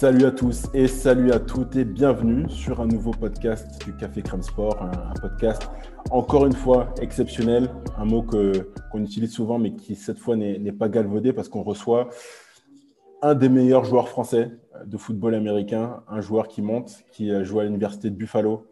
[0.00, 4.22] Salut à tous et salut à toutes et bienvenue sur un nouveau podcast du Café
[4.22, 5.68] Crème Sport, un, podcast
[6.10, 7.68] encore une fois exceptionnel,
[7.98, 12.08] un mot qu'on utilise souvent mais qui cette fois n'est pas galvaudé parce qu'on reçoit
[13.20, 14.50] un des meilleurs joueurs français
[14.86, 18.66] de football américain, un joueur qui monte, qui a joué à l'université de Buffalo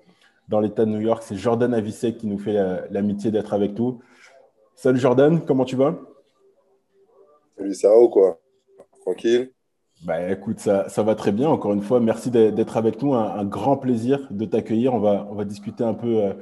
[0.49, 1.23] dans l'État de New York.
[1.23, 4.01] C'est Jordan Avicek qui nous fait la- l'amitié d'être avec nous.
[4.75, 5.95] Salut Jordan, comment tu vas?
[7.59, 8.41] Salut, ça ou quoi?
[9.03, 9.53] Tranquille?
[10.03, 11.49] Bah écoute, ça, ça va très bien.
[11.49, 13.15] Encore une fois, merci d'être avec nous.
[13.15, 14.95] Un, grand plaisir de t'accueillir.
[14.95, 16.35] On va, on va discuter un peu euh,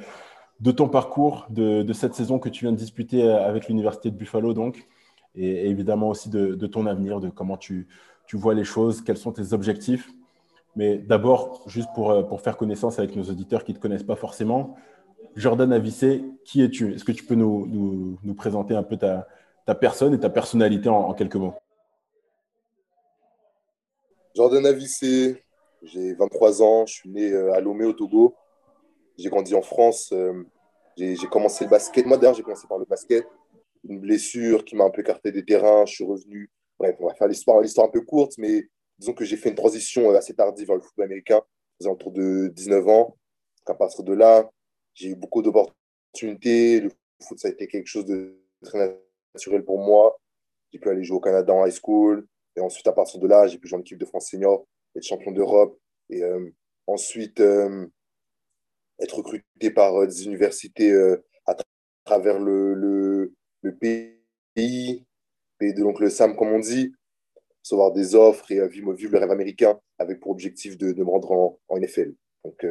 [0.61, 4.17] de ton parcours, de, cette saison que tu viens de disputer euh, avec l'Université de
[4.17, 4.87] Buffalo, donc,
[5.35, 7.89] et, évidemment aussi de, ton avenir, de comment tu,
[8.27, 10.11] tu vois les choses, quels sont tes objectifs.
[10.77, 14.03] Mais d'abord, juste pour, euh, pour faire connaissance avec nos auditeurs qui ne te connaissent
[14.03, 14.77] pas forcément,
[15.35, 16.95] Jordan Avicé, qui es-tu?
[16.95, 19.27] Est-ce que tu peux nous, nous, présenter un peu ta,
[19.67, 21.55] ta personne et ta personnalité en quelques mots?
[24.37, 25.43] Jordan Avicé,
[25.83, 28.35] j'ai 23 ans, je suis né euh, à Lomé au Togo.
[29.17, 30.13] J'ai grandi en France.
[30.13, 30.45] euh,
[30.99, 32.05] J'ai commencé le basket.
[32.05, 33.27] Moi, d'ailleurs, j'ai commencé par le basket.
[33.89, 35.87] Une blessure qui m'a un peu écarté des terrains.
[35.87, 36.51] Je suis revenu.
[36.79, 40.11] Bref, on va faire l'histoire un peu courte, mais disons que j'ai fait une transition
[40.11, 41.41] euh, assez tardive vers le football américain,
[41.81, 43.17] aux alentours de 19 ans.
[43.65, 44.51] À partir de là,
[44.93, 46.81] j'ai eu beaucoup d'opportunités.
[46.81, 46.91] Le
[47.23, 49.01] foot, ça a été quelque chose de très
[49.35, 50.21] naturel pour moi.
[50.73, 52.27] J'ai pu aller jouer au Canada en high school.
[52.57, 55.05] Et ensuite, à partir de là, j'ai pu jouer en équipe de France senior, être
[55.05, 55.79] champion d'Europe.
[56.11, 56.51] Et euh,
[56.87, 57.87] ensuite, euh,
[59.01, 60.93] être recruté par euh, des universités
[61.47, 61.65] à tra-
[62.05, 64.17] travers le, le, le pays,
[65.59, 66.93] pays de l'oncle Sam, comme on dit,
[67.65, 71.33] recevoir des offres et vivre, le rêve américain avec pour objectif de, de me rendre
[71.33, 72.15] en, en NFL.
[72.45, 72.65] Donc,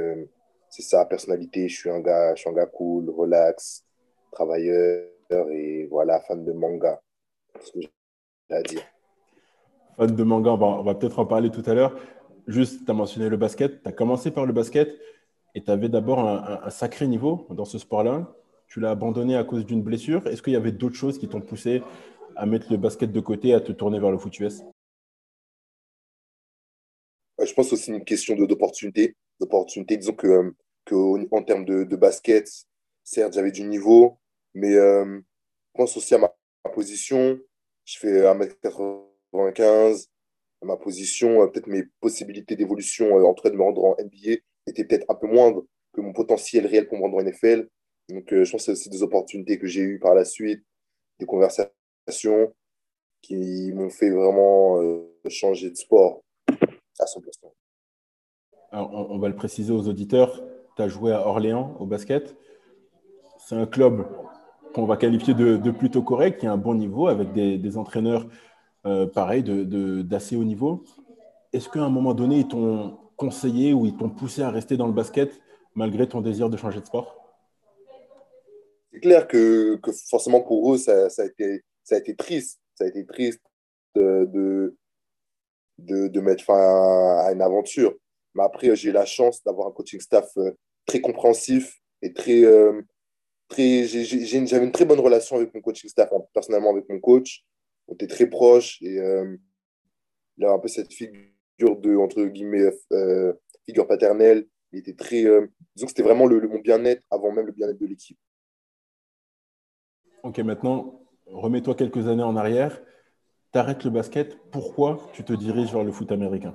[0.69, 1.67] c'est ça, personnalité.
[1.69, 3.83] Je suis un gars, je suis un gars cool, relax,
[4.31, 5.09] travailleur
[5.51, 7.01] et voilà, fan de manga.
[7.59, 8.94] C'est ce que j'ai à dire
[9.97, 11.97] fan de manga, on va, peut-être en parler tout à l'heure.
[12.47, 14.95] Juste, tu as mentionné le basket, tu as commencé par le basket
[15.55, 18.33] et tu avais d'abord un, sacré niveau dans ce sport-là.
[18.67, 20.25] Tu l'as abandonné à cause d'une blessure.
[20.27, 21.81] Est-ce qu'il y avait d'autres choses qui t'ont poussé
[22.35, 24.63] à mettre le basket de côté, à te tourner vers le foot US
[27.41, 29.15] Je pense aussi une question d'opportunité.
[29.39, 30.53] D'opportunité, disons que,
[30.91, 32.49] euh, en termes de, basket,
[33.03, 34.17] certes, j'avais du niveau,
[34.53, 35.19] mais euh,
[35.73, 36.33] je pense aussi à ma,
[36.65, 37.39] ma position.
[37.85, 40.09] Je fais 1m80 95,
[40.65, 44.37] ma position, euh, peut-être mes possibilités d'évolution, euh, en train de me rendre en NBA,
[44.67, 45.63] étaient peut-être un peu moindres
[45.93, 47.69] que mon potentiel réel pour me rendre en NFL.
[48.09, 50.63] Donc, euh, je pense que c'est des opportunités que j'ai eues par la suite,
[51.19, 52.53] des conversations
[53.21, 54.79] qui m'ont fait vraiment
[55.29, 56.21] changer de sport
[56.99, 57.51] à 100%.
[58.71, 60.43] Alors, on, va le préciser aux auditeurs,
[60.75, 62.35] tu as joué à Orléans au basket.
[63.39, 64.05] C'est un club
[64.75, 68.27] qu'on va qualifier de, plutôt correct, qui a un bon niveau avec des entraîneurs
[68.85, 70.83] euh, pareils, de- de- d'assez haut niveau.
[71.53, 74.87] Est-ce qu'à un moment donné, ils t'ont conseillé ou ils t'ont poussé à rester dans
[74.87, 75.31] le basket
[75.73, 77.15] malgré ton désir de changer de sport?
[78.91, 82.59] C'est clair que, que forcément pour eux, ça, ça a été, ça a été triste.
[82.75, 83.41] Ça a été triste
[83.95, 84.29] de,
[85.77, 87.93] de, mettre fin à, une aventure.
[88.33, 90.51] Mais après, j'ai eu la chance d'avoir un coaching staff euh,
[90.85, 92.43] très compréhensif et très.
[92.43, 92.81] euh,
[93.47, 96.89] très j'ai une- J'avais une très bonne relation avec mon coaching staff, hein, personnellement avec
[96.89, 97.45] mon coach.
[97.87, 99.37] On était très proches et euh,
[100.37, 103.33] il avait un peu cette figure de, entre guillemets, euh,
[103.65, 104.47] figure paternelle.
[104.71, 105.25] Il était très.
[105.25, 108.19] euh, disons que c'était vraiment le, le- mon bien-être avant même le bien-être de l'équipe.
[110.23, 112.81] Ok, maintenant, remets-toi quelques années en arrière.
[113.53, 114.37] Tu arrêtes le basket.
[114.51, 116.53] Pourquoi tu te diriges vers le foot américain?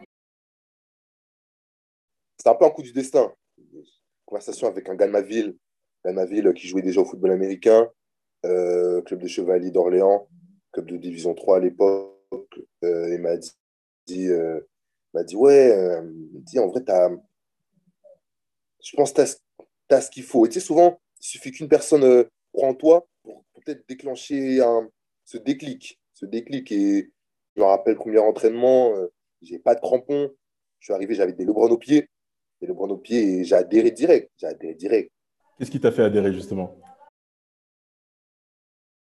[2.36, 3.32] C'est un peu un coup du destin.
[4.26, 5.56] Conversation avec un gars de ma ville,
[6.04, 7.88] gars de ma ville qui jouait déjà au football américain,
[8.44, 10.28] euh, club de Chevalier d'Orléans,
[10.72, 12.60] club de Division 3 à l'époque.
[12.84, 13.36] Euh, il m'a
[14.06, 14.60] dit, euh,
[15.14, 16.82] m'a dit ouais, euh, dit, en vrai,
[18.82, 20.46] je pense que tu as, ce qu'il faut.
[20.46, 24.88] Et tu sais, souvent, il suffit qu'une personne croit en toi pour, peut-être déclencher un,
[25.24, 26.00] ce déclic.
[26.14, 26.72] Ce déclic.
[26.72, 27.10] Et
[27.56, 28.94] je me rappelle, premier entraînement,
[29.42, 30.30] j'ai pas de crampons.
[30.78, 32.08] Je suis arrivé, j'avais des Lebron aux pieds.
[32.60, 34.30] Des Lebron aux pieds et direct.
[34.36, 35.12] J'ai adhéré direct.
[35.58, 36.80] Qu'est-ce qui t'a fait adhérer justement?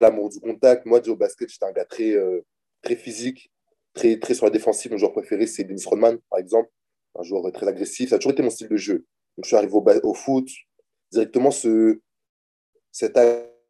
[0.03, 0.85] L'amour du contact.
[0.85, 2.41] Moi, au basket, j'étais un gars très, euh,
[2.81, 3.49] très physique.
[3.93, 4.91] très, très sur la défensive.
[4.91, 6.69] Mon joueur préféré, c'est Dennis Rodman, par exemple,
[7.15, 8.09] un joueur très agressif.
[8.09, 9.05] Ça a toujours été mon style de jeu.
[9.37, 9.71] Donc, je suis arrivé
[10.03, 10.49] au, foot,
[11.09, 12.01] directement ce,
[12.91, 13.17] cette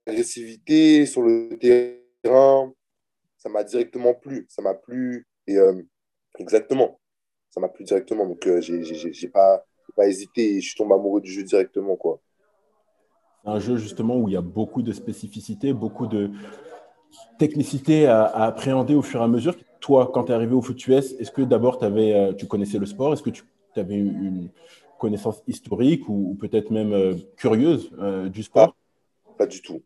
[0.08, 2.74] agressivité sur le terrain,
[3.38, 4.48] ça m'a directement plu.
[4.50, 5.28] Ça m'a plu.
[5.46, 5.84] Et euh,
[6.40, 7.00] exactement,
[7.52, 8.26] ça m'a plu directement.
[8.26, 9.64] Donc, euh, j'ai pas,
[9.96, 11.96] pas hésité et je suis tombé amoureux du jeu directement.
[11.96, 12.20] quoi.
[13.46, 16.32] Un jeu justement où il y a beaucoup de spécificités, beaucoup de
[17.38, 19.56] technicité à, appréhender au fur et à mesure.
[19.80, 22.86] Toi, quand tu es arrivé au foot US, est-ce que d'abord euh, tu connaissais le
[22.86, 23.14] sport?
[23.14, 23.44] Est-ce que tu
[23.76, 24.50] avais une
[24.98, 27.92] connaissance historique ou, peut-être même euh, curieuse
[28.32, 28.76] du sport?
[29.38, 29.82] Pas du tout.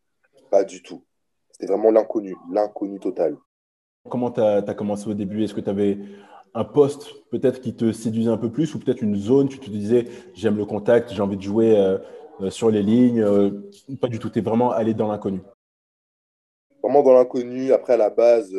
[0.51, 1.03] Pas du tout.
[1.51, 3.35] C'était vraiment l'inconnu, l'inconnu total.
[4.07, 5.43] Comment tu as, commencé au début?
[5.43, 5.97] Est-ce que tu avais
[6.53, 9.69] un poste peut-être qui te séduisait un peu plus ou peut-être une zone, tu te
[9.69, 11.99] disais j'aime le contact, j'ai envie de jouer euh, euh,
[12.49, 13.51] sur les lignes euh,
[13.99, 15.41] Pas du tout, tu es vraiment allé dans l'inconnu.
[16.83, 17.71] Vraiment dans l'inconnu.
[17.71, 18.55] Après, à la base,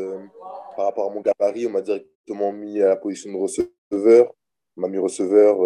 [0.77, 4.33] par rapport à mon gabarit, on m'a directement mis à la position de receveur.
[4.77, 5.59] On m'a mis receveur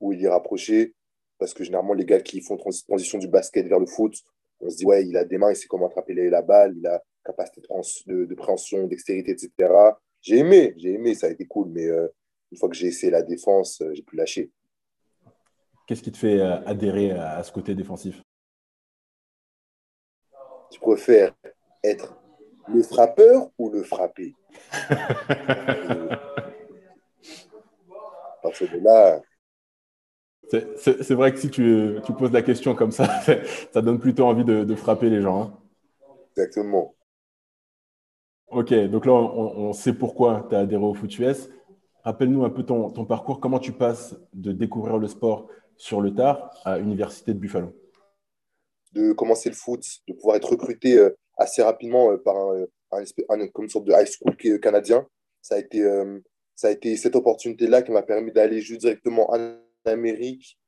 [0.00, 0.94] où il est rapproché
[1.42, 4.14] parce que généralement, les gars qui font transition du basket vers le foot,
[4.60, 6.86] on se dit, ouais, il a des mains, il sait comment attraper la balle, il
[6.86, 7.60] a capacité
[8.06, 9.50] de, préhension, dextérité, etc.
[10.20, 12.06] J'ai aimé, j'ai aimé, ça a été cool, mais euh,
[12.52, 14.52] une fois que j'ai essayé la défense, euh, j'ai pu lâcher.
[15.92, 18.22] Qu'est-ce qui te fait euh, adhérer à, ce côté défensif?
[20.70, 21.34] Tu préfères
[21.84, 22.18] être
[22.66, 24.34] le frappeur ou le frappé
[28.42, 29.20] Parce que là,
[30.78, 33.20] c'est vrai que si tu, poses la question comme ça,
[33.74, 35.42] ça donne plutôt envie de, frapper les gens.
[35.42, 35.52] Hein.
[36.30, 36.94] Exactement.
[38.48, 41.50] Ok, donc là, on, sait pourquoi tu as adhéré au Foot US.
[42.02, 43.40] Rappelle-nous un peu ton, parcours.
[43.40, 47.74] Comment tu passes de découvrir le sport sur le tard à l'Université de Buffalo
[48.92, 52.64] De commencer le foot, de pouvoir être recruté euh, assez rapidement euh, par un,
[53.52, 55.06] comme une sorte de high school canadien.
[55.40, 56.20] Ça a été, euh,
[56.54, 60.58] ça a été cette opportunité-là qui m'a permis d'aller juste directement en Amérique,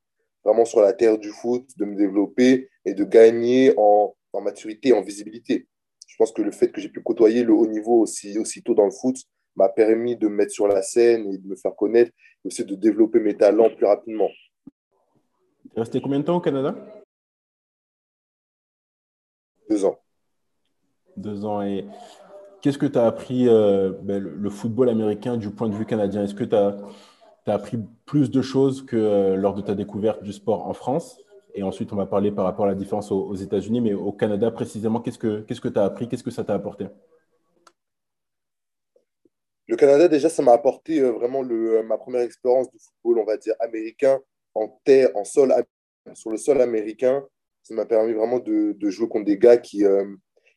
[0.43, 4.13] vraiment sur la terre du foot, de me développer et de gagner en,
[4.43, 5.65] maturité et en visibilité.
[6.07, 8.83] Je pense que le fait que j'ai pu côtoyer le haut niveau aussi, aussitôt dans
[8.83, 9.15] le foot
[9.55, 12.11] m'a permis de me mettre sur la scène et de me faire connaître,
[12.43, 14.29] et aussi de développer mes talents plus rapidement.
[15.75, 16.73] Tu es resté combien de temps au Canada?
[19.69, 19.99] Deux ans.
[21.17, 21.61] Deux ans.
[21.63, 21.85] Et
[22.61, 26.23] qu'est-ce que tu as appris euh, ben, le football américain du point de vue canadien?
[26.23, 26.77] Est-ce que tu as
[27.53, 31.19] appris plus de choses que euh, lors de ta découverte du sport en France?
[31.55, 34.51] Et ensuite, on va parler par rapport à la différence aux, États-Unis, mais au Canada
[34.51, 36.07] précisément, qu'est-ce que tu as appris?
[36.07, 36.87] Qu'est-ce que ça t'a apporté?
[39.67, 43.25] Le Canada, déjà, ça m'a apporté euh, vraiment le, ma première expérience de football, on
[43.25, 44.21] va dire, américain,
[44.55, 45.53] en terre, en sol,
[46.13, 47.25] sur le sol américain.
[47.63, 49.83] Ça m'a permis vraiment de, jouer contre des gars qui,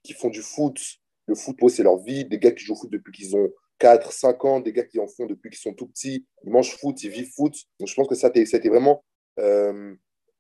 [0.03, 0.81] qui font du foot.
[1.27, 2.25] Le football, c'est leur vie.
[2.25, 4.99] Des gars qui jouent au foot depuis qu'ils ont 4, 5 ans, des gars qui
[4.99, 7.55] en font depuis qu'ils sont tout petits, ils mangent foot, ils vivent foot.
[7.79, 9.05] Donc je pense que ça, c'était vraiment
[9.39, 9.95] euh,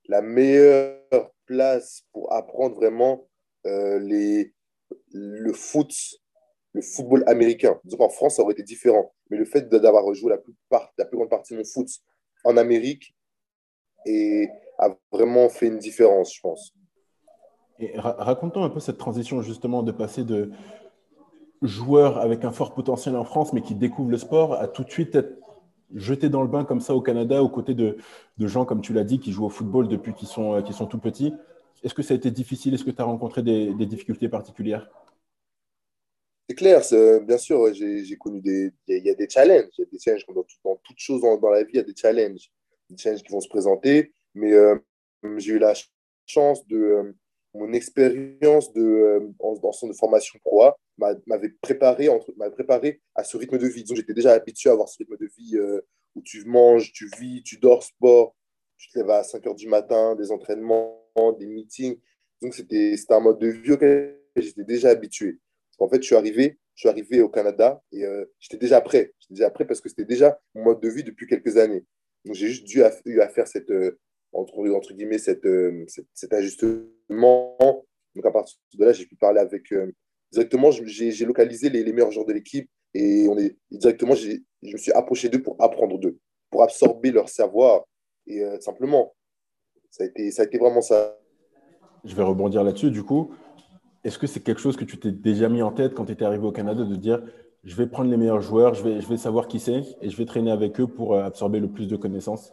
[0.07, 3.29] la meilleure place pour apprendre vraiment
[3.67, 4.53] euh, les,
[5.13, 5.93] le foot,
[6.73, 7.81] le football américain.
[7.85, 9.15] Donc en France, ça aurait été différent.
[9.31, 11.89] Mais le fait d'avoir joué la plus, la plus grande partie de mon foot
[12.45, 13.15] en Amérique
[14.07, 14.49] et
[14.79, 16.75] a vraiment fait une différence, je pense.
[17.81, 20.51] Et raconte-nous un peu cette transition justement de passer de,
[21.63, 24.91] joueur avec un fort potentiel en France, mais qui découvre le sport, a tout de
[24.91, 25.39] suite être
[25.95, 27.97] jeté dans le bain comme ça au Canada, aux côtés de,
[28.39, 30.99] gens, comme tu l'as dit, qui jouent au football depuis qu'ils sont, euh, sont tout
[30.99, 31.35] petits.
[31.83, 32.75] Est-ce que ça a été difficile?
[32.75, 34.89] Est-ce que tu as rencontré des, difficultés particulières?
[36.49, 36.81] C'est clair,
[37.23, 38.73] bien sûr, j'ai connu des.
[38.89, 39.69] Il y a des challenges.
[39.79, 41.83] Il y a des challenges dans, dans toute chose dans, la vie, il y a
[41.83, 42.51] des challenges.
[42.91, 44.13] Des challenges qui vont se présenter.
[44.35, 44.77] Mais euh,
[45.37, 45.75] j'ai eu la
[46.27, 46.77] chance de.
[46.77, 47.13] Euh,
[47.55, 50.71] mon expérience de, en, centre de formation pro
[51.27, 53.85] m'avait préparé, entre, préparé à ce rythme de vie.
[53.85, 55.81] Donc, j'étais déjà habitué à avoir ce rythme de vie euh,
[56.15, 58.37] où tu manges, tu vis, tu dors sport,
[58.77, 61.03] tu te lèves à 5 heures du matin, des entraînements,
[61.39, 61.99] des meetings.
[62.43, 65.39] Donc, c'était un mode de vie auquel j'étais déjà habitué.
[65.79, 69.15] En fait, je suis arrivé, je suis arrivé au Canada et euh, j'étais déjà prêt.
[69.21, 71.85] J'étais déjà prêt parce que c'était déjà mon mode de vie depuis quelques années.
[72.25, 73.99] J'ai juste dû eu à faire cette, euh,
[74.33, 75.47] entre, entre guillemets, cette,
[76.15, 77.57] cet ajustement.
[78.15, 79.73] Donc, à partir de là, j'ai pu parler avec
[80.33, 84.93] directement, j'ai localisé les, meilleurs joueurs de l'équipe et on est directement, je me suis
[84.93, 86.19] approché d'eux pour apprendre d'eux,
[86.51, 87.85] pour absorber leur savoir.
[88.27, 89.15] Et euh, simplement,
[89.91, 91.19] ça a, été, ça a été vraiment ça.
[92.05, 92.91] Je vais rebondir là-dessus.
[92.91, 93.33] Du coup,
[94.05, 96.25] est-ce que c'est quelque chose que tu t'es déjà mis en tête quand tu étais
[96.25, 97.23] arrivé au Canada de dire
[97.65, 100.17] je vais prendre les meilleurs joueurs, je vais, je vais savoir qui c'est et je
[100.17, 102.53] vais traîner avec eux pour euh, absorber le plus de connaissances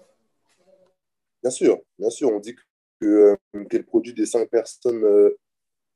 [1.41, 2.31] Bien sûr, bien sûr.
[2.33, 2.55] On dit
[2.99, 3.35] que euh,
[3.69, 5.03] tu es le produit des cinq personnes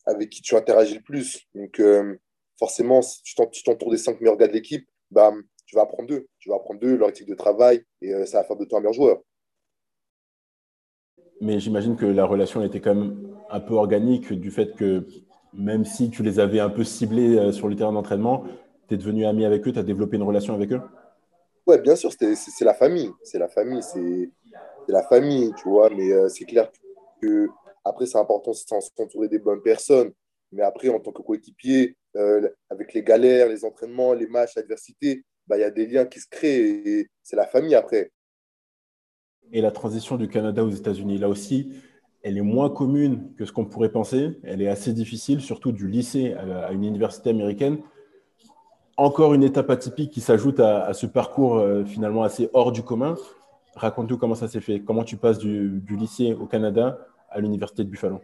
[0.05, 1.47] avec qui tu interagis le plus.
[1.55, 2.15] Donc, euh,
[2.59, 5.33] forcément, si tu t'entoures des cinq meilleurs gars de l'équipe, bah,
[5.65, 6.27] tu vas apprendre d'eux.
[6.37, 8.81] Tu vas apprendre d'eux, leur éthique de travail, et ça va faire de toi un
[8.81, 9.21] meilleur joueur.
[11.41, 15.07] Mais j'imagine que la relation était quand même un peu organique du fait que
[15.53, 18.45] même si tu les avais un peu ciblés sur le terrain d'entraînement,
[18.89, 20.81] tu es devenu ami avec eux, tu as développé une relation avec eux?
[21.65, 23.11] Ouais, bien sûr, c'est la famille.
[23.23, 24.31] C'est la famille, c'est
[24.87, 25.89] la famille, tu vois.
[25.91, 26.69] Mais euh, c'est clair
[27.21, 27.47] que,
[27.85, 30.11] après, c'est important de s'entourer des bonnes personnes.
[30.51, 35.23] Mais après, en tant que coéquipier, euh, avec les galères, les entraînements, les matchs, l'adversité,
[35.45, 38.11] bah, il y a des liens qui se créent et c'est la famille après.
[39.51, 41.71] Et la transition du Canada aux États-Unis, là aussi,
[42.23, 44.39] elle est moins commune que ce qu'on pourrait penser.
[44.43, 47.79] Elle est assez difficile, surtout du lycée à une université américaine
[48.99, 53.15] encore une étape atypique qui s'ajoute à, ce parcours euh, finalement assez hors du commun.
[53.75, 54.81] Raconte-nous comment ça s'est fait.
[54.81, 58.19] Comment tu passes du, lycée au Canada à l'université de Buffalo?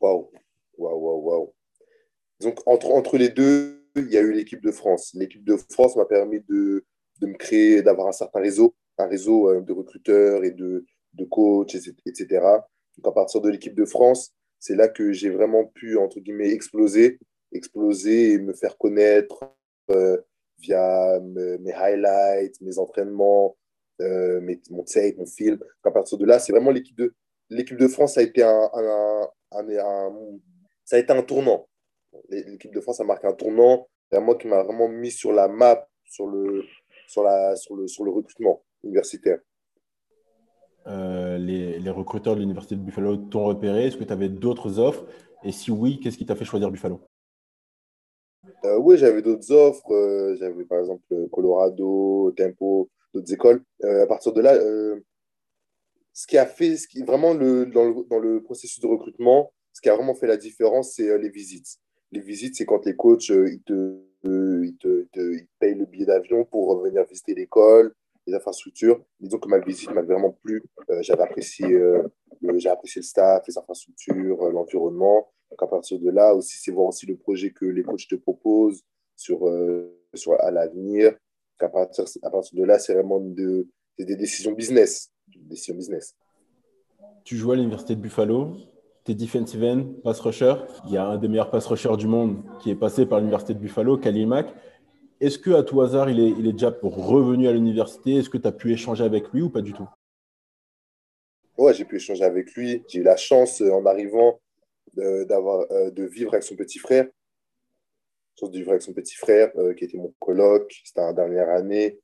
[0.00, 0.30] Waouh,
[0.78, 1.54] waouh, waouh, waouh.
[2.40, 5.12] Donc, entre, entre les deux, il y a eu l'équipe de France.
[5.14, 6.84] L'équipe de France m'a permis de,
[7.20, 11.24] de, me créer, d'avoir un certain réseau, un réseau euh, de recruteurs et de, de
[11.24, 11.74] coachs,
[12.06, 12.26] etc.
[12.96, 16.50] Donc, à partir de l'équipe de France, c'est là que j'ai vraiment pu, entre guillemets,
[16.50, 17.18] exploser
[17.54, 19.44] exploser et me faire connaître
[19.90, 20.18] euh,
[20.58, 23.56] via mes highlights, mes entraînements,
[24.00, 25.58] euh, mon tape, mon film.
[25.84, 27.14] À partir de là, c'est vraiment l'équipe de,
[27.50, 28.70] l'équipe de France, a été un,
[30.84, 31.68] ça a été un tournant.
[32.28, 33.88] L'équipe de France a marqué un tournant.
[34.10, 36.62] C'est moi qui m'a vraiment mis sur la map, sur le,
[37.08, 39.38] sur la, sur le, sur le recrutement universitaire.
[40.86, 44.78] Euh, les, les, recruteurs de l'Université de Buffalo t'ont repéré Est-ce que tu avais d'autres
[44.78, 45.06] offres?
[45.42, 47.00] Et si oui, qu'est-ce qui t'a fait choisir Buffalo?
[48.64, 49.92] Euh, oui, j'avais d'autres offres.
[49.92, 53.62] Euh, j'avais par exemple Colorado, Tempo, d'autres écoles.
[53.84, 54.54] Euh, à partir de là,
[56.12, 59.52] ce qui a fait, ce qui, vraiment le, dans, le, dans, le, processus de recrutement,
[59.72, 61.78] ce qui a vraiment fait la différence, c'est les visites.
[62.12, 66.44] Les visites, c'est quand les coachs ils te, ils te, ils payent le billet d'avion
[66.44, 67.92] pour venir visiter l'école,
[68.26, 69.04] les infrastructures.
[69.20, 70.62] Disons que ma visite m'a vraiment plu.
[71.00, 71.66] J'avais apprécié,
[72.56, 75.28] j'ai apprécié le staff, les infrastructures, l'environnement.
[75.50, 78.16] Donc à partir de là aussi, c'est voir aussi le projet que les coachs te
[78.16, 78.82] proposent
[79.16, 81.14] sur, euh, sur à l'avenir.
[81.60, 85.10] À partir, à partir de là, c'est vraiment de, des décisions business.
[85.28, 86.16] décisions business.
[87.24, 88.56] Tu joues à l'université de Buffalo,
[89.04, 90.54] tu es defensive end, pass rusher.
[90.86, 93.54] Il y a un des meilleurs pass rushers du monde qui est passé par l'université
[93.54, 94.52] de Buffalo, Khalil Mack.
[95.20, 98.16] Est-ce que à tout hasard, il est, il est déjà revenu à l'université?
[98.16, 99.88] Est-ce que tu as pu échanger avec lui ou pas du tout?
[101.56, 102.82] Ouais, j'ai pu échanger avec lui.
[102.88, 104.40] J'ai eu la chance euh, en arrivant
[104.94, 107.06] d'avoir, euh, de vivre avec son petit frère.
[108.42, 110.74] de vivre avec son petit frère, euh, qui était mon coloc.
[110.84, 112.00] C'était en dernière année.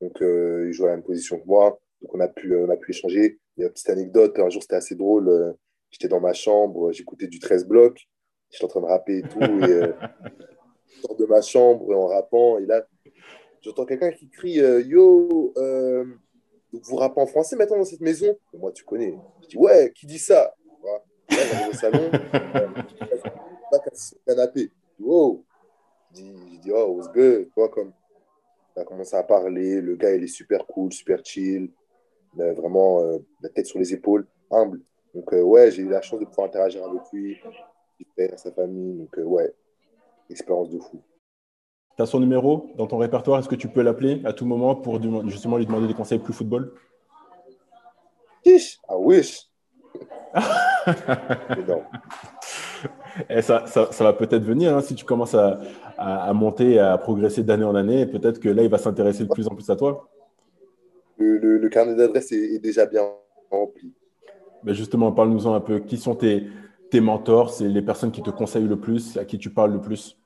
[0.00, 1.80] Donc, il jouait à la même position que moi.
[2.02, 3.38] Donc, on a pu, on a pu échanger.
[3.56, 4.38] Il y a une petite anecdote.
[4.38, 5.56] Un jour, c'était assez drôle.
[5.90, 8.08] J'étais dans ma chambre, j'écoutais du 13 blocs.
[8.50, 9.40] J'étais en train de rapper et tout.
[9.40, 9.80] Et
[11.00, 12.58] sors de ma chambre en rappant.
[12.58, 12.86] Et là,
[13.60, 14.54] j'entends quelqu'un qui crie
[14.86, 15.52] Yo,
[16.72, 18.36] vous rappez en français maintenant dans cette maison?
[18.52, 19.14] Moi, tu connais.
[19.42, 20.54] Je dis Ouais, qui dit ça?
[21.30, 22.10] J'arrive au salon,
[23.70, 23.78] pas
[24.26, 24.70] canapé.
[24.98, 25.44] Wow.
[26.14, 26.22] Je
[26.60, 27.50] dis, oh, what's good?
[27.50, 27.92] Quoi, comme,
[28.74, 29.80] on a commencé à parler.
[29.80, 31.70] Le gars, il est super cool, super chill.
[32.34, 34.80] vraiment euh, la tête sur les épaules, humble.
[35.14, 37.38] Donc, euh, ouais, j'ai eu la chance de pouvoir interagir avec lui,
[38.36, 38.94] sa famille.
[38.94, 39.52] Donc, euh, ouais,
[40.30, 41.02] expérience de fou.
[41.96, 44.76] Tu as son numéro dans ton répertoire Est-ce que tu peux l'appeler à tout moment
[44.76, 46.72] pour justement lui demander des conseils plus football?
[48.46, 48.58] I
[48.90, 49.48] wish.
[53.28, 55.60] Et ça, ça, ça, va peut-être venir hein, si tu commences à,
[55.96, 58.06] à, monter, à progresser d'année en année.
[58.06, 60.08] Peut-être que là, il va s'intéresser de plus en plus à toi.
[61.16, 63.02] Le, le, carnet d'adresse est, déjà bien
[63.50, 63.92] rempli.
[64.62, 65.80] Mais justement, parle-nous-en un peu.
[65.80, 66.46] Qui sont tes,
[66.90, 69.80] tes mentors C'est les personnes qui te conseillent le plus, à qui tu parles le
[69.80, 70.18] plus?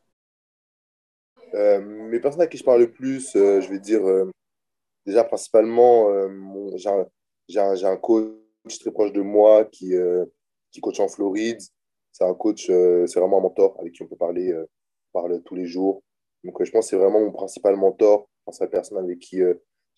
[1.54, 4.31] Euh, Mes personnes à qui je parle le plus, euh, je vais dire euh,
[5.07, 6.09] déjà principalement,
[6.76, 9.95] j'ai un, coach très proche de moi qui,
[10.71, 11.61] qui coach en Floride.
[12.12, 14.54] C'est un coach, c'est vraiment un mentor avec qui on peut parler,
[15.12, 16.02] parler tous les jours.
[16.45, 18.28] Donc, je pense que c'est vraiment mon principal mentor.
[18.50, 19.40] C'est la personne avec qui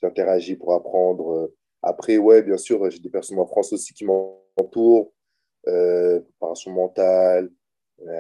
[0.03, 1.51] j'interagis pour apprendre.
[1.83, 5.13] Après, ouais, bien sûr, j'ai des personnes en France aussi qui m'entourent,
[5.65, 7.51] préparation mentale,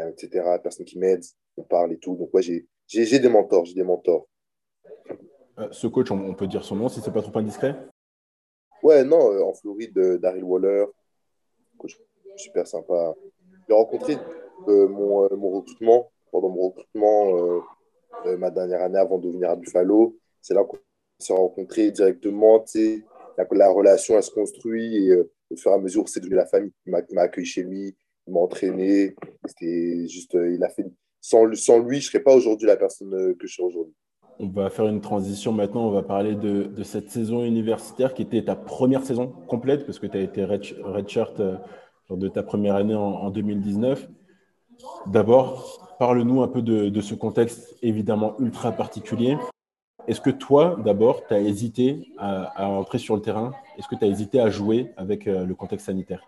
[0.09, 0.59] etc.
[0.63, 1.25] Personnes qui m'aident,
[1.57, 2.17] on parle et tout.
[2.17, 4.27] Donc, ouais, j'ai des mentors, j'ai des mentors.
[5.71, 7.77] Ce coach, on peut dire son nom si c'est pas trop indiscret?
[8.83, 10.85] Ouais, non, euh, en Floride, euh, Daryl Waller,
[11.79, 11.99] coach
[12.37, 13.15] super sympa.
[13.67, 14.17] J'ai rencontré
[14.69, 17.63] euh, mon, recrutement, pendant mon recrutement,
[18.39, 20.19] ma dernière année avant de venir à Buffalo.
[20.43, 20.77] C'est là qu'on
[21.19, 22.63] s'est rencontrés directement.
[23.39, 25.17] La, la relation, elle se construit et
[25.55, 26.73] au fur et à mesure, c'est devenu la famille.
[26.87, 27.97] Il m'a accueilli chez lui,
[28.27, 29.15] il m'a entraîné.
[29.47, 30.87] C'était juste, il a fait.
[31.21, 33.95] Sans, sans lui, je ne serais pas aujourd'hui la personne que je suis aujourd'hui.
[34.41, 35.87] On va faire une transition maintenant.
[35.87, 40.07] On va parler de, cette saison universitaire qui était ta première saison complète, parce que
[40.07, 41.57] tu as été redshirt euh,
[42.09, 44.09] lors de ta première année en, 2019.
[45.07, 49.37] D'abord, parle-nous un peu de, ce contexte évidemment ultra particulier.
[50.07, 53.53] Est-ce que toi, d'abord, tu as hésité à, entrer sur le terrain?
[53.79, 56.23] Est-ce que tu as hésité à jouer avec euh, le contexte sanitaire?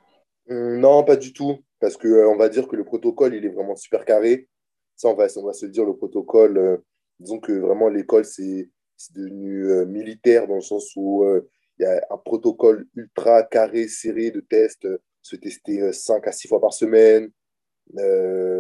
[0.49, 1.59] Hum, Non, pas du tout.
[1.81, 4.49] Parce qu'on euh, va dire que le protocole, il est vraiment super carré.
[4.97, 6.83] Ça, on va, on va se dire, le protocole,
[7.21, 8.71] disons que vraiment l'école, c'est
[9.15, 13.89] devenu euh, militaire dans le sens où euh, il y a un protocole ultra carré,
[13.89, 14.89] serré de tests,
[15.23, 17.31] se tester 5 euh, à 6 fois par semaine.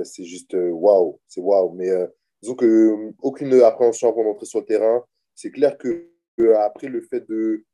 [0.04, 1.73] c'est juste waouh, c'est waouh.
[1.73, 1.90] Mais
[2.43, 5.05] disons que aucune appréhension avant d'entrer sur le terrain.
[5.35, 6.11] C'est clair que
[6.59, 7.64] après le fait de.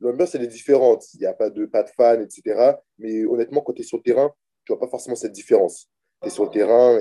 [0.00, 1.04] L'ambiance, elle est différente.
[1.14, 2.76] Il n'y a pas de, pas de fans, etc.
[2.98, 4.30] Mais honnêtement, quand tu es sur le terrain,
[4.64, 5.90] tu vois pas forcément cette différence.
[6.22, 6.98] Tu es sur le terrain,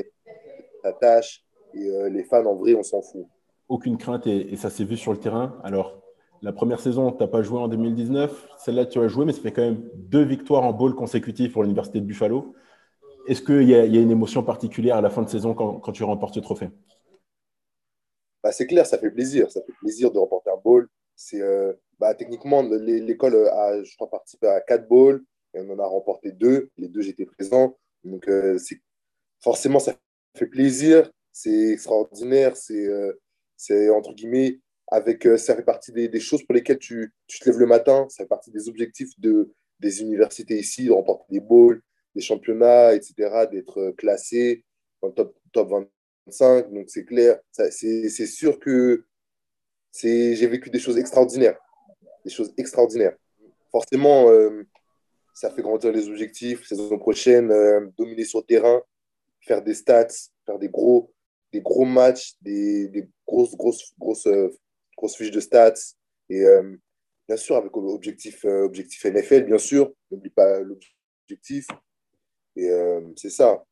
[0.83, 3.25] ta tâche, et euh, les fans, en vrai, on s'en fout.
[3.67, 5.59] Aucune crainte et, ça s'est vu sur le terrain.
[5.63, 6.01] Alors,
[6.41, 8.49] la première saison, tu n'as pas joué en 2019.
[8.57, 11.63] Celle-là, tu as joué, mais ça fait quand même deux victoires en bowl consécutives pour
[11.63, 12.55] l'Université de Buffalo.
[13.27, 16.33] Est-ce qu'il y, a une émotion particulière à la fin de saison quand, tu remportes
[16.33, 16.69] ce trophée?
[18.43, 19.51] Bah, C'est clair, ça fait plaisir.
[19.51, 20.87] Ça fait plaisir de remporter un bowl.
[21.15, 25.79] C'est, euh, bah, techniquement, l'école a, je crois, participé à quatre bowls et on en
[25.79, 26.69] a remporté deux.
[26.77, 27.77] Les deux, j'étais présent.
[28.03, 28.79] Donc, euh, c'est,
[29.41, 29.95] forcément, ça
[30.37, 36.43] fait plaisir c'est extraordinaire, c'est, euh, entre guillemets, avec, euh, ça fait partie des, choses
[36.43, 40.01] pour lesquelles tu, tu, te lèves le matin, ça fait partie des objectifs de, des
[40.01, 41.81] universités ici, de remporter des bowls,
[42.15, 44.65] des championnats, etc., d'être classé
[45.01, 45.69] dans le top, top
[46.29, 46.71] 25.
[46.71, 49.05] Donc c'est clair, c'est, sûr que
[49.93, 51.59] j'ai vécu des choses extraordinaires,
[52.23, 53.15] des choses extraordinaires.
[53.71, 54.63] Forcément, euh,
[55.33, 56.67] ça fait grandir les objectifs.
[56.67, 57.47] Saison prochaine,
[57.97, 58.81] dominer sur terrain,
[59.41, 60.07] faire des stats,
[60.45, 61.13] faire des gros,
[61.51, 64.49] des gros matchs, des, grosses, grosses, grosses, euh,
[64.97, 65.73] grosses fiches de stats.
[66.29, 66.75] Et euh,
[67.27, 69.93] bien sûr, avec objectif, euh, objectif NFL, bien sûr.
[70.11, 71.67] N'oublie pas l'objectif.
[72.55, 72.69] Et
[73.15, 73.63] c'est ça.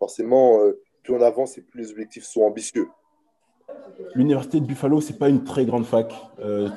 [0.00, 0.60] Forcément,
[1.06, 2.88] plus on avance et plus les objectifs sont ambitieux.
[4.14, 6.12] L'université de Buffalo, ce n'est pas une très grande fac.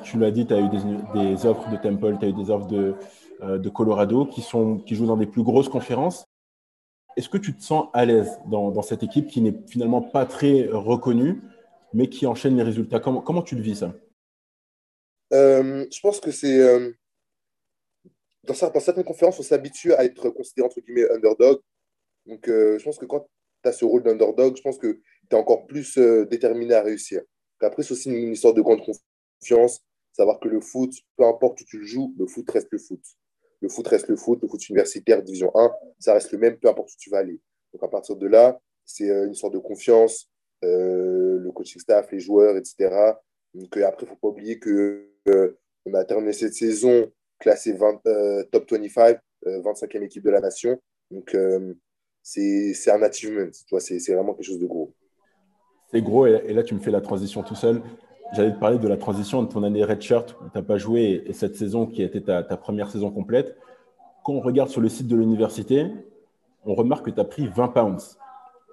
[0.04, 0.78] tu l'as dit, tu as eu des,
[1.14, 2.94] des, offres de Temple, tu as eu des offres de,
[3.42, 6.24] de Colorado qui, sont, qui jouent dans des plus grosses conférences.
[7.16, 10.68] Est-ce que tu te sens à l'aise dans, cette équipe qui n'est finalement pas très
[10.68, 11.42] reconnue,
[11.92, 13.00] mais qui enchaîne les résultats?
[13.00, 13.94] Comment, comment tu le vis ça?
[15.32, 16.60] Euh, Je pense que c'est.
[16.60, 16.92] Euh,
[18.44, 21.60] dans, certaines conférences, on s'habitue à être considéré entre guillemets underdog.
[22.26, 23.26] Donc, euh, je pense que quand
[23.62, 25.98] tu as ce rôle d'underdog, je pense que tu es encore plus
[26.30, 27.22] déterminé à réussir.
[27.60, 29.80] Après, c'est aussi une histoire de grande confiance.
[30.12, 33.00] Savoir que le foot, peu importe où tu le joues, le foot reste le foot
[33.60, 36.68] le foot reste le foot, le foot universitaire, division 1, ça reste le même, peu
[36.68, 37.40] importe où tu vas aller.
[37.72, 40.28] Donc à partir de là, c'est euh, une sorte de confiance,
[40.64, 43.14] euh, le coaching staff, les joueurs, etc.
[43.54, 45.06] Donc euh, après, il ne faut pas oublier que
[45.86, 48.02] on a terminé cette saison classé 20,
[48.50, 50.80] top 25, 25e équipe de la nation.
[51.10, 51.36] Donc
[52.22, 54.92] c'est un achievement, c'est vraiment quelque chose de gros.
[55.90, 57.82] C'est gros, et là tu me fais la transition tout seul.
[58.32, 61.24] J'allais te parler de la transition de ton année redshirt où tu n'as pas joué
[61.26, 63.56] et cette saison qui a été ta, première saison complète.
[64.24, 65.86] Quand on regarde sur le site de l'université,
[66.64, 68.18] on remarque que tu as pris 20 pounds.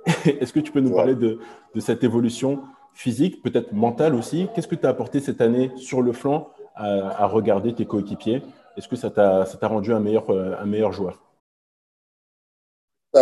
[0.25, 1.39] Est-ce que tu peux nous parler de,
[1.79, 2.61] cette évolution
[2.93, 4.47] physique, peut-être mentale aussi?
[4.53, 8.43] Qu'est-ce que tu as apporté cette année sur le flanc à, regarder tes coéquipiers?
[8.75, 11.26] Est-ce que ça t'a rendu un meilleur, un meilleur joueur?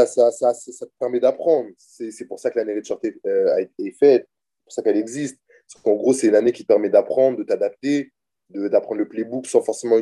[0.05, 1.69] Ça, ça, ça, te permet d'apprendre.
[1.77, 4.27] C'est pour ça que l'année redshirt euh, a été faite,
[4.63, 5.39] pour ça qu'elle existe
[5.83, 8.13] en gros, c'est l'année qui te permet d'apprendre, de t'adapter,
[8.49, 9.99] d'apprendre le playbook sans forcément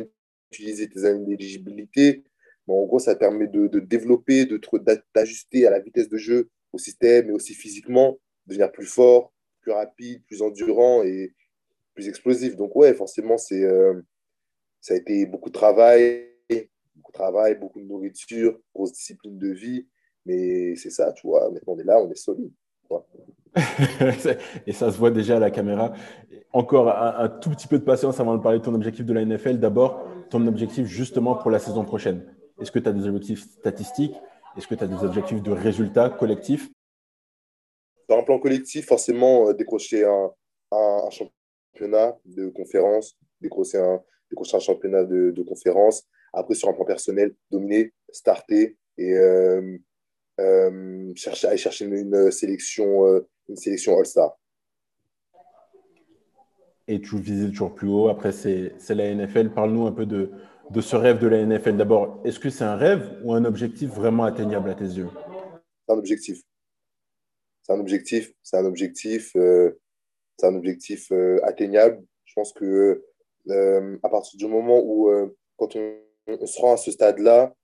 [0.52, 2.24] utiliser tes années d'éligibilité.
[2.68, 4.46] en gros, ça permet de, de développer,
[5.14, 9.72] d'ajuster à la vitesse de jeu, au système, mais aussi physiquement, devenir plus fort, plus
[9.72, 11.34] rapide, plus endurant et
[11.94, 12.56] plus explosif.
[12.56, 14.00] Donc, ouais, forcément, c'est, euh,
[14.80, 16.33] ça a été beaucoup de travail,
[16.94, 19.86] beaucoup de travail, beaucoup de nourriture, grosse discipline de vie.
[20.26, 21.50] Mais c'est ça, tu vois.
[21.50, 22.52] Maintenant, on est là, on est solide.
[24.66, 25.92] et ça se voit déjà à la caméra.
[26.52, 29.24] Encore un, tout petit peu de patience avant de parler de ton objectif de la
[29.24, 29.58] NFL.
[29.58, 32.24] D'abord, ton objectif justement pour la saison prochaine.
[32.60, 34.14] Est-ce que tu as des objectifs statistiques?
[34.56, 36.70] Est-ce que tu as des objectifs de résultats collectifs?
[38.08, 40.30] Dans un plan collectif, forcément, euh, décrocher un,
[41.10, 46.04] championnat de conférence, décrocher un, décrocher un championnat de, conférence.
[46.34, 49.78] Après, sur un plan personnel, dominer, starter et euh,
[50.40, 54.36] euh, chercher, aller chercher une, sélection, euh, une sélection All-Star.
[56.86, 58.08] Et tu vises toujours plus haut.
[58.08, 59.50] Après, c'est la NFL.
[59.54, 60.30] Parle-nous un peu de,
[60.70, 61.76] de ce rêve de la NFL.
[61.76, 65.08] D'abord, est-ce que c'est un rêve ou un objectif vraiment atteignable à tes yeux?
[65.86, 66.42] C'est un objectif.
[67.62, 68.32] C'est un objectif.
[68.42, 69.30] C'est un objectif.
[69.32, 71.10] C'est un objectif
[71.42, 72.04] atteignable.
[72.26, 73.02] Je pense que
[74.02, 75.10] à partir du moment où,
[75.56, 77.54] quand on, se rend à ce stade-là,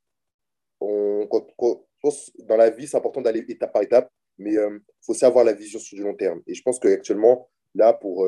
[0.81, 5.53] dans la vie, c'est important d'aller étape par étape, mais il faut aussi avoir la
[5.53, 6.43] vision sur du long terme.
[6.47, 8.27] Et je pense qu'actuellement, là, pour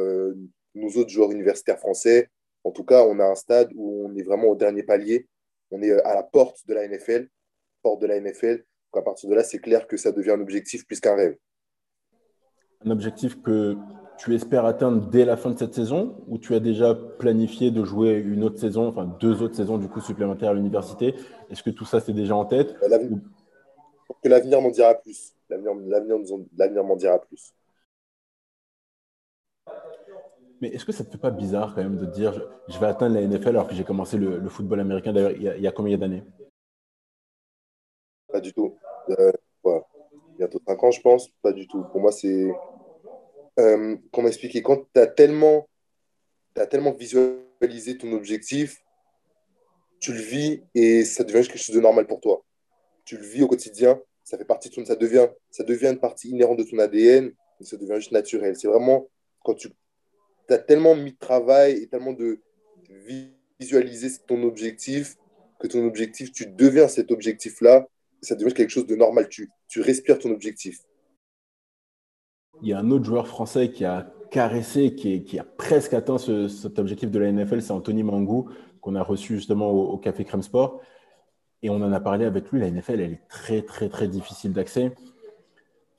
[0.74, 2.28] nous autres joueurs universitaires français,
[2.64, 5.26] en tout cas, on a un stade où on est vraiment au dernier palier.
[5.70, 7.28] On est à la porte de la NFL,
[7.82, 8.64] porte de la NFL.
[8.94, 11.36] À partir de là, c'est clair que ça devient un objectif plus qu'un rêve.
[12.84, 13.74] Un objectif que
[14.22, 17.84] tu espères atteindre dès la fin de cette saison ou tu as déjà planifié de
[17.84, 21.16] jouer une autre saison, enfin deux autres saisons du coup supplémentaires à l'université?
[21.50, 25.34] Est-ce que tout ça c'est déjà en tête Que l'avenir m'en dira plus.
[25.50, 25.74] L'avenir
[26.84, 27.52] m'en dira plus.
[30.60, 32.86] Mais est-ce que ça ne te fait pas bizarre quand même de dire je vais
[32.86, 35.98] atteindre la NFL alors que j'ai commencé le, football américain d'ailleurs il, y a combien
[35.98, 36.22] d'années?
[38.28, 38.76] Pas du tout.
[39.10, 39.32] Euh,
[40.38, 41.28] Bientôt 5 ans, je pense.
[41.42, 41.84] Pas du tout.
[41.92, 42.52] Pour moi, c'est.
[43.58, 45.68] Euh, comment expliquer Quand tu as tellement,
[46.70, 48.82] tellement visualisé ton objectif,
[50.00, 52.44] tu le vis et ça devient quelque chose de normal pour toi.
[53.04, 56.00] Tu le vis au quotidien, ça fait partie de ton, ça devient, ça devient une
[56.00, 58.56] partie inhérente de ton ADN, et ça devient juste naturel.
[58.56, 59.08] C'est vraiment
[59.44, 59.68] quand tu
[60.48, 62.40] tu as tellement mis de travail et tellement de
[63.60, 65.16] visualiser ton objectif
[65.60, 67.86] que ton objectif, tu deviens cet objectif-là,
[68.20, 69.28] ça devient quelque chose de normal.
[69.28, 70.80] Tu, tu respires ton objectif.
[72.60, 76.78] Il y a un autre joueur français qui a caressé, qui, a presque atteint cet
[76.78, 78.48] objectif de la NFL, c'est Anthony Mangou,
[78.80, 80.80] qu'on a reçu justement au, Café Crème Sport.
[81.62, 82.60] Et on en a parlé avec lui.
[82.60, 84.92] La NFL, elle est très, très, très difficile d'accès.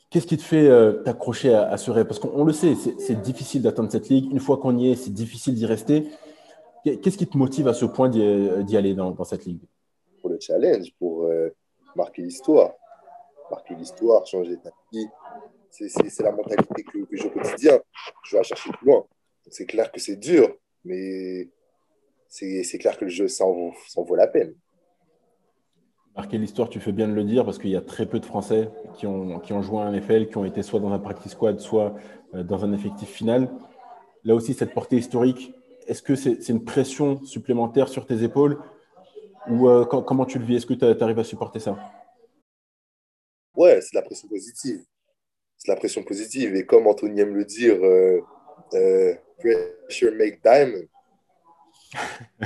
[0.10, 2.06] Qu'est-ce qui te fait euh, t'accrocher à, ce rêve?
[2.06, 4.32] Parce qu'on le sait, c'est difficile d'atteindre cette ligue.
[4.32, 6.08] Une fois qu'on y est, c'est difficile d'y rester.
[6.84, 9.62] Qu'est-ce qui te motive à ce point d'y euh, aller dans, cette ligue?
[10.22, 11.50] Pour le challenge, pour euh,
[11.96, 12.72] marquer l'histoire.
[13.50, 15.08] Marquer l'histoire, changer ta vie.
[15.74, 17.80] C'est la mentalité que, j'ai au quotidien.
[18.24, 19.06] Je vais la chercher plus loin.
[19.50, 20.56] C'est clair que c'est dur,
[20.86, 21.50] mais
[22.30, 24.54] c'est clair que le jeu, ça en vaut la peine.
[26.16, 28.26] Marquer l'histoire, tu fais bien de le dire, parce qu'il y a très peu de
[28.26, 31.00] Français qui ont, qui ont joué à un NFL, qui ont été soit dans un
[31.00, 31.96] practice squad, soit
[32.36, 33.50] euh, dans un effectif final.
[34.24, 35.56] Là aussi, cette portée historique,
[35.88, 38.62] est-ce que c'est une pression supplémentaire sur tes épaules?
[39.50, 40.58] Ou euh, comment tu le vis?
[40.58, 41.78] Est-ce que tu arrives à supporter ça?
[43.56, 44.86] Ouais, c'est la pression positive.
[45.58, 46.56] C'est la pression positive.
[46.56, 50.88] Et comme Anthony aime le dire, euh, pressure make diamond.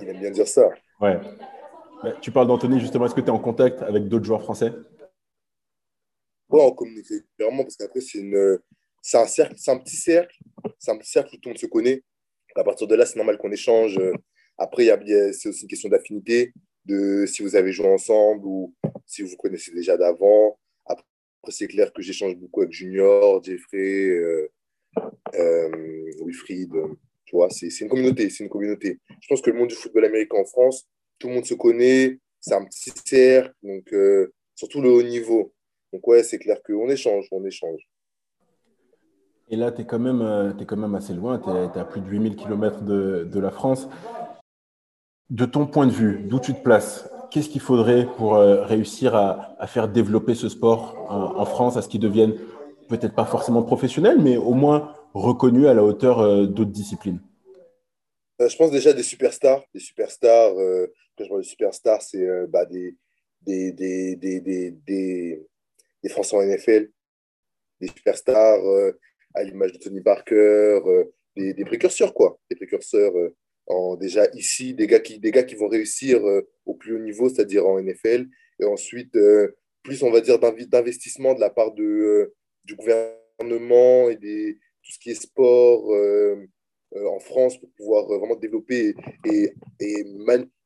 [0.00, 0.68] Il aime bien dire ça.
[1.00, 1.18] Ouais.
[2.20, 4.72] Tu parles d'Anthony, justement, est-ce que tu es en contact avec d'autres joueurs français?
[6.48, 8.58] Oui, on communique régulièrement parce qu'après, c'est, une,
[9.02, 10.36] c'est un cercle, c'est un petit cercle,
[10.78, 12.02] c'est un petit cercle où tout le monde se connaît.
[12.54, 14.00] À partir de là, c'est normal qu'on échange.
[14.58, 16.52] Après, y a, c'est aussi une question d'affinité,
[16.84, 20.58] de si vous avez joué ensemble ou si vous vous connaissez déjà d'avant.
[21.50, 24.48] C'est clair que j'échange beaucoup avec Junior, Jeffrey, euh,
[25.34, 26.72] euh, Wilfried.
[27.24, 29.00] Tu vois, c'est, une communauté, c'est une communauté.
[29.20, 30.86] Je pense que le monde du football américain en France,
[31.18, 35.52] tout le monde se connaît, c'est un petit cercle, donc euh, surtout le haut niveau.
[35.92, 37.80] Donc ouais, c'est clair qu'on échange, on échange.
[39.48, 42.00] Et là, tu es, quand même, es quand même assez loin, tu es, à plus
[42.00, 43.88] de 8000 km de, de, la France.
[45.30, 49.14] De ton point de vue, d'où tu te places Qu'est-ce qu'il faudrait pour euh, réussir
[49.14, 52.34] à, faire développer ce sport en, France, à ce qu'il devienne
[52.88, 57.20] peut-être pas forcément professionnel, mais au moins reconnu à la hauteur d'autres disciplines?
[58.38, 60.54] Je pense déjà des superstars, des superstars
[61.16, 62.96] quand je parle de superstars, c'est euh, bah, des,
[63.42, 66.90] des, des, des, des, Français en NFL,
[67.80, 68.92] des superstars euh,
[69.34, 71.04] à l'image de Tony Parker, euh,
[71.36, 72.38] des, précurseurs, quoi.
[72.50, 73.12] Des précurseurs
[73.66, 76.20] en, déjà ici, des gars, qui, des gars qui vont réussir
[76.86, 78.26] plus haut niveau, c'est-à-dire en NFL.
[78.60, 79.16] Et ensuite,
[79.82, 82.32] plus, on va dire, d'investissement de la part de,
[82.64, 85.90] du gouvernement et des, tout ce qui est sport
[86.94, 88.94] en France pour pouvoir vraiment développer
[89.24, 90.04] et, et,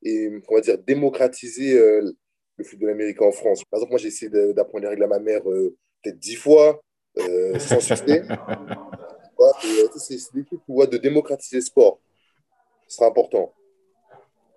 [0.03, 2.13] et on va dire, démocratiser euh,
[2.57, 3.65] le football américain en France.
[3.65, 6.83] Par exemple, moi, j'ai essayé d'apprendre les règles à ma mère euh, peut-être dix fois,
[7.19, 8.23] euh, sans succès.
[9.97, 12.01] c'est des trucs de démocratiser le sport.
[12.89, 13.53] Ce sera important.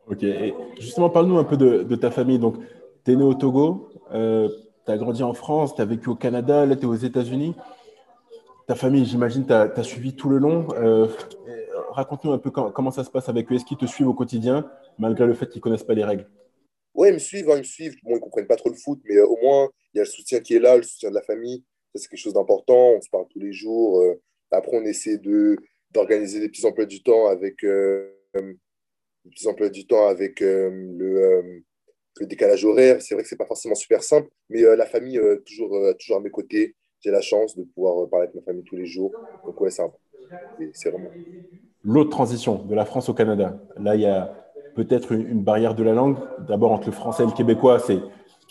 [0.09, 0.23] Ok.
[0.23, 2.39] Et justement, parle-nous un peu de, ta famille.
[2.39, 2.57] Donc,
[3.05, 6.65] tu es né au Togo, tu as grandi en France, tu as vécu au Canada,
[6.65, 7.55] là, tu es aux États-Unis.
[8.67, 10.67] Ta famille, j'imagine, tu as, suivi tout le long
[11.93, 13.55] raconte-nous un peu comment, ça se passe avec eux.
[13.55, 16.27] Est-ce qu'ils te suivent au quotidien, malgré le fait qu'ils ne connaissent pas les règles?
[16.93, 17.95] Oui, ils me suivent, hein, ils me suivent.
[18.03, 20.03] Bon, ils ne comprennent pas trop le foot, mais euh, au moins, il y a
[20.03, 21.63] le soutien qui est là, le soutien de la famille.
[21.93, 22.93] Ça, c'est quelque chose d'important.
[22.97, 24.01] On se parle tous les jours.
[24.01, 24.21] Euh.
[24.51, 25.19] après, on essaie
[25.91, 28.11] d'organiser des petits emplois du temps avec, euh,
[29.29, 31.63] petits emplois du temps avec le,
[32.19, 33.01] le, décalage horaire.
[33.01, 36.19] C'est vrai que ce n'est pas forcément super simple, mais la famille, toujours, toujours à
[36.21, 36.75] mes côtés.
[37.01, 39.11] j'ai la chance de pouvoir parler avec ma famille tous les jours.
[39.45, 41.09] Donc, ouais, c'est vraiment.
[41.83, 43.59] L'autre transition de la France au Canada.
[43.77, 44.43] Là, il y a
[44.75, 46.17] peut-être une, barrière de la langue.
[46.47, 47.99] D'abord, entre le français et le québécois, c'est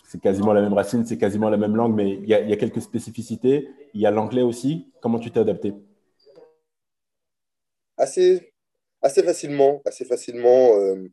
[0.09, 2.83] c'est quasiment la même racine, c'est quasiment la même langue, mais il y, a, quelques
[2.83, 3.71] spécificités.
[3.95, 4.93] Il y a l'anglais aussi.
[5.01, 5.73] Comment tu t'es adapté?
[7.97, 8.52] Assez,
[9.03, 9.83] assez facilement.
[9.85, 10.79] Assez facilement.
[10.79, 11.09] Euh,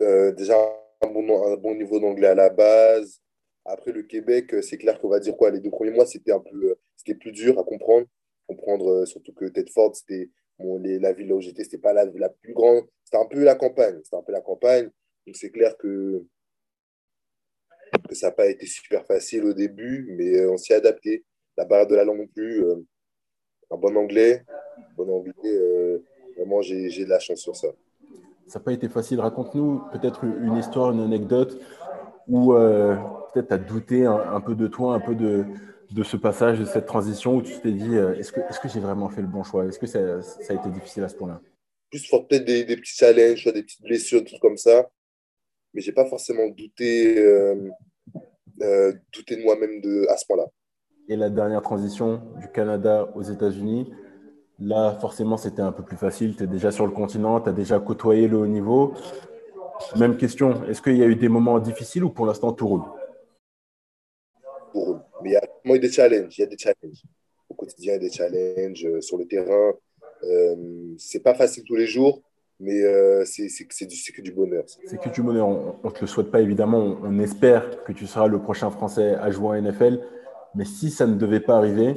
[0.00, 0.56] euh, déjà,
[1.02, 3.20] un bon, niveau d'anglais à la base.
[3.64, 6.40] Après, le Québec, c'est clair qu'on va dire quoi Les deux premiers mois, c'était un
[6.40, 8.06] peu c'était plus dur à comprendre.
[8.46, 12.84] Comprendre euh, surtout que Tedford, c'était la ville où j'étais, c'était pas la, plus grande.
[13.04, 14.00] C'était un peu la campagne.
[14.04, 14.90] C'était un peu la campagne.
[15.26, 16.22] Donc, c'est clair que
[18.12, 21.24] ça n'a pas été super facile au début, mais euh, on s'y est adapté.
[21.56, 22.76] La barrière de la langue non plus, euh,
[23.70, 24.44] un bon anglais,
[24.96, 26.02] bon anglais, euh,
[26.40, 27.68] vraiment j'ai de la chance sur ça.
[28.46, 29.20] Ça n'a pas été facile.
[29.20, 31.60] Raconte-nous peut-être une histoire, une anecdote
[32.26, 35.44] où peut-être tu as douté un, peu de toi, un peu de,
[35.92, 38.68] de ce passage, de cette transition où tu t'es dit est-ce que, est -ce que
[38.68, 39.66] j'ai vraiment fait le bon choix?
[39.66, 41.40] Est-ce que ça, ça, a été difficile à ce point-là?
[41.90, 44.90] Plus peut-être des, des, petits challenges, des petites blessures, des trucs comme ça.
[45.72, 47.16] Mais j'ai pas forcément douté
[48.62, 50.46] euh, douter de moi-même à ce point-là.
[51.08, 53.90] Et la dernière transition du Canada aux États-Unis,
[54.60, 56.36] là, forcément, c'était un peu plus facile.
[56.36, 58.94] Tu es déjà sur le continent, tu as déjà côtoyé le haut niveau.
[59.96, 62.82] Même question, est-ce qu'il y a eu des moments difficiles ou pour l'instant tout roule?
[64.72, 65.00] Tout roule.
[65.22, 66.38] Mais il y a des challenges.
[66.38, 67.02] Il y a des challenges.
[67.48, 69.72] Au quotidien, il y a des challenges euh, sur le terrain.
[70.22, 72.22] Euh, c'est pas facile tous les jours,
[72.58, 74.64] mais euh, c'est que du bonheur.
[74.66, 75.48] C'est que du bonheur.
[75.48, 76.98] On ne te le souhaite pas, évidemment.
[77.02, 80.00] On, espère que tu seras le prochain Français à jouer en NFL.
[80.54, 81.96] Mais si ça ne devait pas arriver,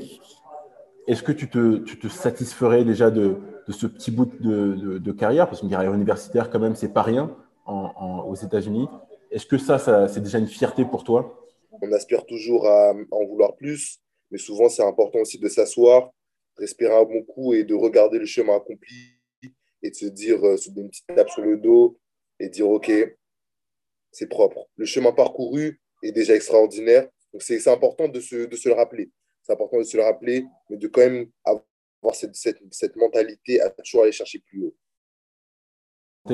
[1.07, 3.37] est-ce que tu te, satisferais déjà de,
[3.67, 5.47] de ce petit bout de, de, carrière?
[5.47, 7.35] Parce qu'une carrière universitaire, quand même, c'est pas rien
[7.65, 8.87] en, aux États-Unis.
[9.31, 11.39] Est-ce que ça, c'est déjà une fierté pour toi?
[11.81, 13.99] On aspire toujours à, en vouloir plus,
[14.31, 16.11] mais souvent, c'est important aussi de s'asseoir,
[16.57, 19.15] respirer un bon coup et de regarder le chemin accompli
[19.81, 21.99] et de se dire, euh, se donner une petite tape sur le dos
[22.39, 22.91] et dire, OK,
[24.11, 24.67] c'est propre.
[24.77, 27.09] Le chemin parcouru est déjà extraordinaire.
[27.33, 29.11] Donc, c'est important de de se, le rappeler.
[29.43, 33.61] C'est important de se le rappeler, mais de quand même avoir cette, cette, cette mentalité
[33.61, 34.75] à toujours aller chercher plus haut.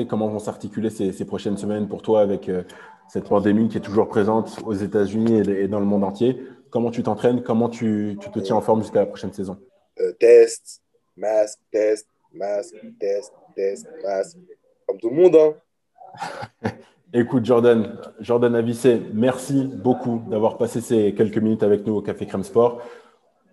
[0.08, 2.62] Comment vont s'articuler ces, ces, prochaines semaines pour toi avec euh,
[3.08, 7.02] cette pandémie qui est toujours présente aux États-Unis et, dans le monde entier Comment tu
[7.02, 7.42] t'entraînes?
[7.42, 9.58] Comment tu, tu, te tiens en forme jusqu'à la prochaine saison?
[9.98, 10.80] Euh, Test,
[11.16, 14.38] masque, test, masque, test, test, masque.
[14.86, 15.36] Comme tout le monde.
[15.36, 16.70] Hein.
[17.12, 22.24] Écoute, Jordan, Jordan Avissé, merci beaucoup d'avoir passé ces quelques minutes avec nous au Café
[22.24, 22.80] Crème Sport.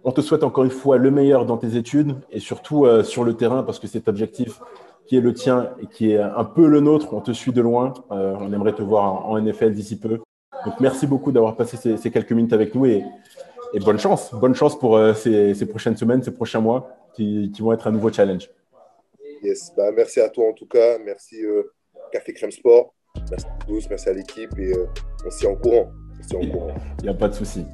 [0.03, 3.23] On te souhaite encore une fois le meilleur dans tes études et surtout euh, sur
[3.23, 4.59] le terrain parce que cet objectif
[5.07, 7.61] qui est le tien et qui est un peu le nôtre, on te suit de
[7.61, 7.95] loin.
[8.11, 10.19] Euh, on aimerait te voir en, NFL d'ici peu.
[10.63, 13.03] Donc merci beaucoup d'avoir passé ces, quelques minutes avec nous et,
[13.83, 14.35] bonne chance.
[14.35, 18.11] Bonne chance pour euh, ces, prochaines semaines, ces prochains mois qui vont être un nouveau
[18.11, 18.51] challenge.
[19.41, 20.99] Yes, bah, merci à toi en tout cas.
[20.99, 21.37] Merci
[22.11, 22.93] Café Crème Sport.
[23.29, 24.87] Merci à tous, merci à l'équipe et euh,
[25.25, 25.91] on s'y en courant.
[26.41, 27.65] Il n'y a pas de souci.